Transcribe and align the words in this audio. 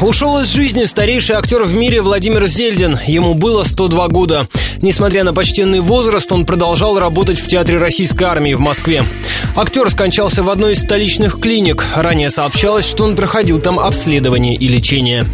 Ушел 0.00 0.38
из 0.38 0.50
жизни 0.54 0.86
старейший 0.86 1.36
актер 1.36 1.62
в 1.64 1.74
мире 1.74 2.00
Владимир 2.00 2.46
Зельдин. 2.46 2.98
Ему 3.06 3.34
было 3.34 3.64
102 3.64 4.08
года. 4.08 4.48
Несмотря 4.80 5.24
на 5.24 5.34
почтенный 5.34 5.80
возраст, 5.80 6.32
он 6.32 6.46
продолжал 6.46 6.98
работать 6.98 7.38
в 7.38 7.46
Театре 7.46 7.76
Российской 7.76 8.24
Армии 8.24 8.54
в 8.54 8.60
Москве. 8.60 9.04
Актер 9.54 9.90
скончался 9.90 10.42
в 10.42 10.48
одной 10.48 10.72
из 10.72 10.80
столичных 10.80 11.38
клиник. 11.38 11.84
Ранее 11.94 12.30
сообщалось, 12.30 12.88
что 12.88 13.04
он 13.04 13.14
проходил 13.14 13.58
там 13.58 13.78
обследование 13.78 14.54
и 14.54 14.68
лечение. 14.68 15.26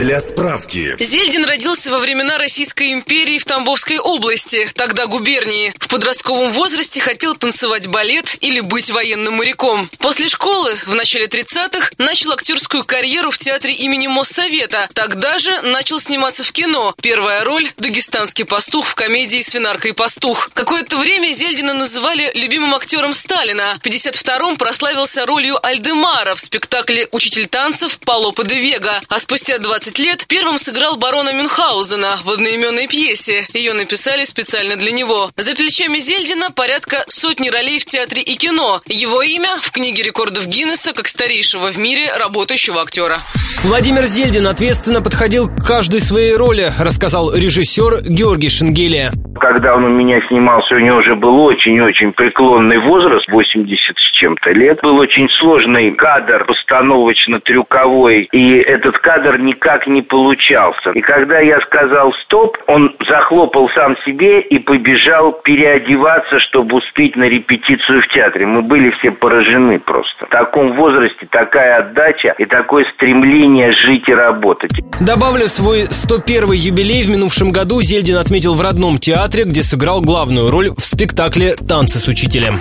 Для 0.00 0.18
справки. 0.18 0.96
Зельдин 0.98 1.44
родился 1.44 1.90
во 1.90 1.98
времена 1.98 2.38
Российской 2.38 2.92
империи 2.92 3.38
в 3.38 3.44
Тамбовской 3.44 3.98
области, 3.98 4.66
тогда 4.74 5.04
губернии. 5.04 5.74
В 5.78 5.88
подростковом 5.88 6.54
возрасте 6.54 7.02
хотел 7.02 7.36
танцевать 7.36 7.86
балет 7.86 8.38
или 8.40 8.60
быть 8.60 8.90
военным 8.90 9.34
моряком. 9.34 9.90
После 9.98 10.30
школы 10.30 10.74
в 10.86 10.94
начале 10.94 11.26
30-х 11.26 11.90
начал 11.98 12.32
актерскую 12.32 12.82
карьеру 12.84 13.30
в 13.30 13.36
театре 13.36 13.74
имени 13.74 14.06
Моссовета. 14.06 14.88
Тогда 14.94 15.38
же 15.38 15.50
начал 15.60 16.00
сниматься 16.00 16.44
в 16.44 16.52
кино. 16.52 16.94
Первая 17.02 17.44
роль– 17.44 17.70
дагестанский 17.76 18.46
пастух 18.46 18.86
в 18.86 18.94
комедии 18.94 19.42
«Свинарка 19.42 19.88
и 19.88 19.92
пастух». 19.92 20.48
Какое-то 20.54 20.96
время 20.96 21.30
Зельдина 21.34 21.74
называли 21.74 22.32
любимым 22.36 22.74
актером 22.74 23.12
Сталина. 23.12 23.76
В 23.82 23.86
52-м 23.86 24.56
прославился 24.56 25.26
ролью 25.26 25.58
Альдемара 25.62 26.34
в 26.34 26.40
спектакле 26.40 27.06
«Учитель 27.12 27.48
танцев» 27.48 27.98
Палопа 27.98 28.44
де 28.44 28.58
Вега. 28.60 28.98
А 29.10 29.18
спустя 29.18 29.58
20 29.58 29.89
15 29.90 29.98
лет 30.06 30.26
первым 30.28 30.58
сыграл 30.58 30.96
барона 30.96 31.32
Мюнхгаузена 31.32 32.20
в 32.22 32.30
одноименной 32.30 32.86
пьесе. 32.86 33.46
Ее 33.54 33.72
написали 33.72 34.24
специально 34.24 34.76
для 34.76 34.92
него. 34.92 35.30
За 35.36 35.54
плечами 35.56 35.98
Зельдина 35.98 36.50
порядка 36.50 37.04
сотни 37.08 37.48
ролей 37.48 37.80
в 37.80 37.86
театре 37.86 38.22
и 38.22 38.36
кино. 38.36 38.80
Его 38.86 39.20
имя 39.22 39.56
в 39.62 39.72
книге 39.72 40.04
рекордов 40.04 40.46
Гиннесса 40.46 40.92
как 40.92 41.08
старейшего 41.08 41.72
в 41.72 41.78
мире 41.78 42.12
работающего 42.16 42.80
актера. 42.82 43.20
Владимир 43.62 44.06
Зельдин 44.06 44.46
ответственно 44.46 45.02
подходил 45.02 45.46
к 45.46 45.62
каждой 45.66 46.00
своей 46.00 46.34
роли, 46.34 46.72
рассказал 46.80 47.34
режиссер 47.34 48.08
Георгий 48.08 48.48
Шенгелия. 48.48 49.10
Когда 49.38 49.74
он 49.74 49.84
у 49.84 49.88
меня 49.88 50.20
снимался, 50.28 50.74
у 50.74 50.78
него 50.78 50.98
уже 50.98 51.14
был 51.14 51.44
очень-очень 51.44 52.12
преклонный 52.12 52.78
возраст, 52.78 53.26
80 53.28 53.98
с 53.98 54.10
чем-то 54.12 54.50
лет. 54.52 54.80
Был 54.82 54.98
очень 54.98 55.28
сложный 55.40 55.92
кадр, 55.92 56.44
постановочно-трюковой, 56.44 58.28
и 58.32 58.58
этот 58.58 58.98
кадр 58.98 59.38
никак 59.38 59.86
не 59.86 60.02
получался. 60.02 60.90
И 60.90 61.00
когда 61.00 61.40
я 61.40 61.58
сказал 61.60 62.12
«стоп», 62.24 62.58
он 62.66 62.94
захлопал 63.08 63.70
сам 63.70 63.96
себе 64.04 64.42
и 64.42 64.58
побежал 64.58 65.32
переодеваться, 65.32 66.38
чтобы 66.40 66.76
успеть 66.76 67.16
на 67.16 67.24
репетицию 67.24 68.02
в 68.02 68.08
театре. 68.08 68.46
Мы 68.46 68.60
были 68.60 68.90
все 68.98 69.10
поражены 69.10 69.80
просто. 69.80 70.26
В 70.26 70.28
таком 70.28 70.74
возрасте 70.76 71.26
такая 71.30 71.78
отдача 71.78 72.34
и 72.36 72.44
такое 72.44 72.84
стремление 72.94 73.49
жить 73.56 74.08
и 74.08 74.12
работать. 74.12 74.70
Добавлю, 75.00 75.48
свой 75.48 75.86
101 75.90 76.52
юбилей 76.52 77.02
в 77.02 77.10
минувшем 77.10 77.50
году 77.52 77.82
Зельдин 77.82 78.16
отметил 78.16 78.54
в 78.54 78.60
родном 78.60 78.98
театре, 78.98 79.44
где 79.44 79.62
сыграл 79.62 80.00
главную 80.00 80.50
роль 80.50 80.70
в 80.76 80.84
спектакле 80.84 81.54
«Танцы 81.56 81.98
с 81.98 82.08
учителем». 82.08 82.60